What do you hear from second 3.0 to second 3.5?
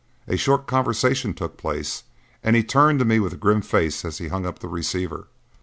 me with a